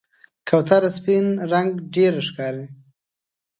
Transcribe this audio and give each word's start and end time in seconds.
کوتره 0.47 0.89
سپین 0.97 1.25
رنګ 1.51 1.69
ډېره 1.93 2.19
ښکاري. 2.27 2.65